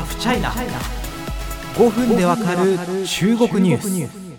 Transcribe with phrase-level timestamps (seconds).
[0.00, 0.50] ハフチャイナ
[1.74, 4.30] 5分でわかる中国ニュース。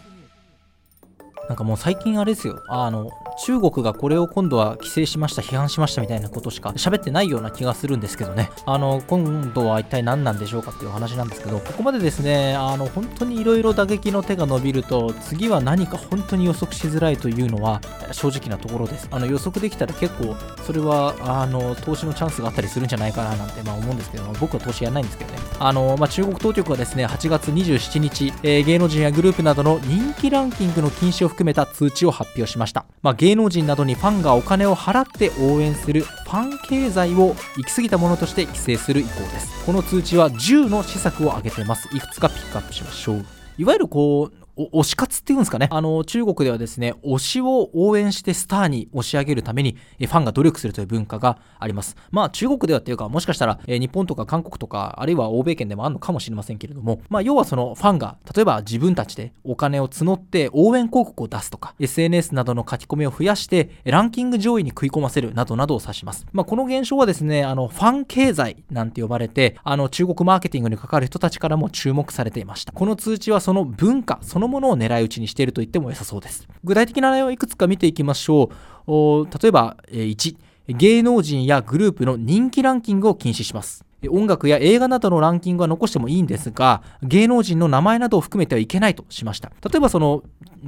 [1.48, 2.64] なんかもう最近あれですよ。
[2.68, 8.50] あの中国がこれを今度は規制しました批判しましたみたいなことしか喋ってないような気がするんですけどね。
[8.66, 17.82] あの今度は一体何なんでしょうかっていう話なんですけどここまでですねあの本当にいろいろ打撃の手が伸びると次は何か本当に予測しづらいというのは
[18.12, 19.08] 正直なところです。
[19.12, 20.36] あの予測できたら結構
[20.66, 25.40] それはあの投資のチャンスがあったりするんじゃないかななんてまあ思うんですけど僕は投資やらないんですけどね。
[25.60, 39.64] あの、まあ、中国当局はですね8月27日、えー、芸能人やグループなどの人気ランキングの禁止を含めた通知を発表しました、まあ、芸能人などにファンがお金を払って応援するファン経済を行き過ぎたものとして規制する意向です。
[39.64, 41.88] この通知は10の施策を挙げてます。
[41.96, 43.26] いくつかピックアップしましょう。
[43.60, 44.41] いわゆるこう
[44.74, 45.68] 推し活っていうんですかね。
[45.72, 51.96] あの、中国ではですね、推しを応援してスターに押し上げるために、ファンが努力するという文化があります。
[52.12, 66.26] まあ、中国ではっていうか、もしかしたら、え日本とか韓国とか、あるいは欧米圏でもあるのかもしれませんけれども、まあ、要はそのファンが、例えば自分たちでお金を募って応援広告を出すとか、SNS などの書き込みを増やして、ランキング上位に食い込ませるなどなどを指します。
[66.32, 72.72] まあ、この現象はですね、あの、ファン経済なんて呼ばれて、あの、中国マーケティングに関わる人たちからも注目されていました。
[72.72, 76.48] この通知はその文化そのものを狙い撃ちにしていると言っても良さそうです。
[76.64, 78.52] 具体的な内容をいくつか見ていきましょ
[78.88, 79.26] う。
[79.42, 80.36] 例えば、1、
[80.68, 83.84] 芸能人やグループの人気ランキングを禁止します。
[84.10, 89.52] 音楽や映画などのランキングは残してもいいんですが、芸能人の名前などを含めてはいけないとしました。
[89.70, 90.24] 例えばその、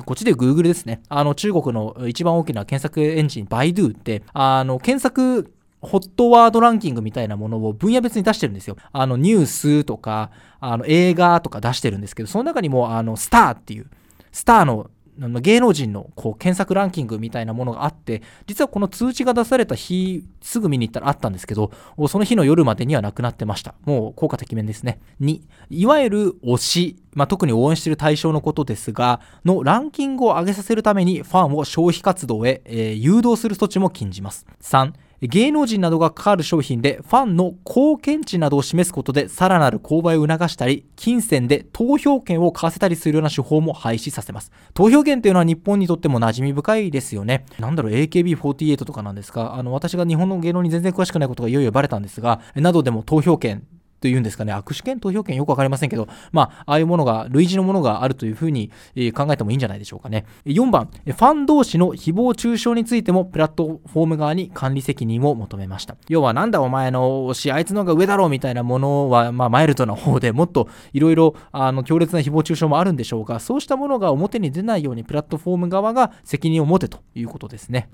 [0.05, 1.01] こっちで Google ですね。
[1.09, 5.51] あの中国の一番大きな検索エンジン、バイドゥって、あの検索
[5.83, 8.77] ホットワードランキングみたいなものを分野別に出してるんですよ。
[8.91, 13.87] あのニュースとか、あの映画とか出してるんですけど、その中にもあのスターっていう、
[14.31, 21.71] スターの芸能人のこう検索ランキングみたいなものがあって、実はこの通知が出された日、すぐ見に行ったらあったんですけど、
[22.07, 23.75] その日の夜までにはなくなってました。
[23.85, 24.99] もう効果てきめんですね。
[25.21, 34.47] 2、いわゆる推し、まあ、特に応援している対象のことですが、のランキングを上げさせるためにファンを消費活動へ、えー、誘導する措置も禁じます。
[34.61, 34.93] 3、
[35.27, 44.51] 芸能人などが関わる商品でファンの貢献値などを示すことでさらなる購買を促したり、金銭で投票権を買わせたりするような手法も廃止させます。
[44.73, 47.45] 投票権というのは日本にとっても馴染み深いですよね。
[47.59, 53.65] なんだろう、AKB48 とかなんですかあの、私が日本の芸能に全然詳しくないことがいよいよバレたんですが、などでも投票権
[54.03, 58.69] というんですかね、握手券、投票権よくわかりませんけど、まあ、ああいうものが、類似のものがあるというふうに、
[59.15, 60.25] 考えてもいいんじゃないでしょうかね。
[60.45, 65.95] 4番、ファン同士の誹謗中傷についても、プラットフォーム側に管理責任を求めました。
[66.09, 77.87] 要は、なんだお前の推し、あいつの方が上だろうみたいなものは、まあ、マイルドな方でもっといろいろ、あの、強烈な誹謗中傷もあるんでしょうが、そうしたものが表に出ないように、プラットフォーム側が責任を持てということですね。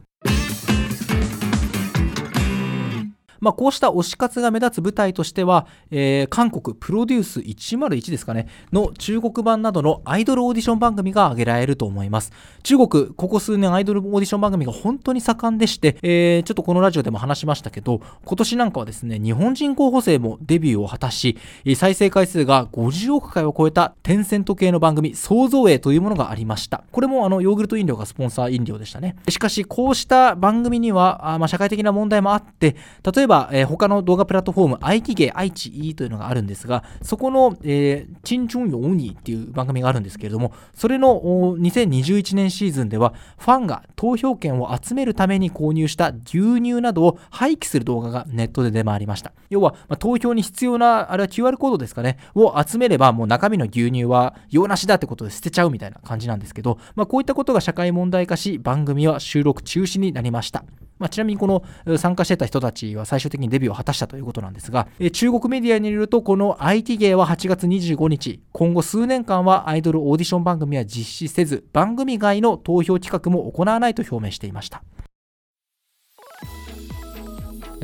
[3.39, 12.31] まあ、こうした推し活が目立つ舞台としては、えー、韓国プロデュース101ですかね、の中国版などのアイドルオーディション番組が挙げられると思います。
[12.63, 21.37] 中国、ここ数年アイドルオーディション番組が本当に盛んでして、えー、ちょっとこのラジオでも話しましたけど、今年なんかはですね、日本人候補生もデビューを果たし、
[21.75, 26.83] 再生回数が50億回を超えたテンセント系の番組、創造営というものがありました。
[26.91, 29.15] これもあのヨーグルト飲料がスポンサー飲料でしたね。
[29.29, 32.75] しかし、こうした番組には、あまあ、社会的な問題もあって、
[33.15, 49.31] 例えばば、えー、他の動画プラットフォーム、IT 芸愛知 E というのがあるんですが、そこの、えー、チンチュンヨウニっていう番組があるんですけれども、それの2021年シーズンでは、ファンが投票権を集めるために購入した牛乳などを廃棄する動画がネットで出回りました。
[49.49, 60.63] 要は、まあ、投票に必要な、あれは QR コードですかね、を集めれば、もう中身の牛乳は用なしだってことで捨てちゃうみたいな感じなんですけど、まあ、こういったことが社会問題化し、番組は収録中止になりました。
[60.99, 61.63] まあ、ちなみにこの
[61.97, 74.83] 参加してた人たちは最終的にデビューを果たしたということなんですが、え中国メディアによるとこの IT 芸は8月25日、今後数年間はアイドルオーディション番組は実施せず、番組外の投票企画も行わないと表明していました。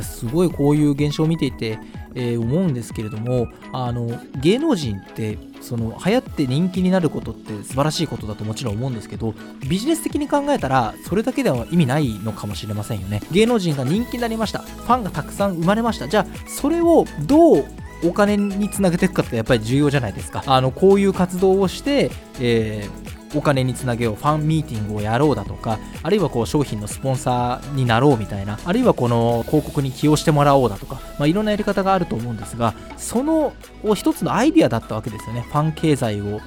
[0.02, 1.80] すごいこういう現象を見ていて、
[2.16, 4.10] えー、思うんですけれどもあの
[4.42, 9.34] 芸能人ってその流行って人気になることって素晴らしいことだともちろん思うんですけど
[9.68, 13.22] ビジネス的に考えたらそれだけでは意味ないのかもしれませんよね。
[13.32, 14.60] 芸能人が人気になりました。
[14.60, 16.08] ファンがたくさん生まれました。
[16.08, 17.66] じゃあそれをどう
[18.04, 20.44] お金につなげていくかってやっぱり重要じゃないですか。
[20.46, 33.54] あのこういう活動をして、えーお金につなげようファンミーティングをやろうだとかあるいはこう商品のスポンサーになろうみたいなあるいはこの広告に起用してもらおうだとか、まあ、いろんなやり方があると思うんですがその
[33.96, 35.42] 一つのアイディアだったわけですよね。
[35.42, 36.42] ファン経済を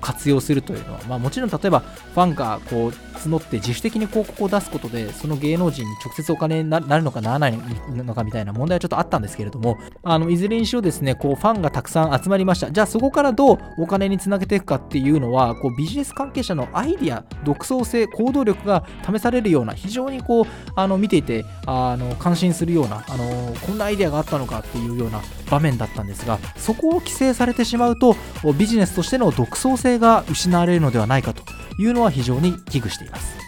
[0.00, 7.58] 活用するというのは、まあ、もちろん例えばファンがこう募って自主的に広告を出すことでその芸能人に直接お金になるのかならない
[7.88, 12.70] のかみたいな問題はちょっとあったんですけれどもあのいずれにしろですねこうファンがたくさん集まりました。
[12.70, 20.44] じゃあそこからどうお金につなげていくかっていうのはこうビジネス関係者のアイディア独創性行動力が試されるような非常にこう
[20.74, 25.20] あの見ていてあの感心するようなあのこんなアイデアがあったのかっていうような
[25.50, 28.16] 場面だったんですがそこを規制されてしまうと
[28.58, 31.42] ビジネスとしての独創性が失われるのではないかと。
[31.78, 33.39] いうのは非常に危惧しています。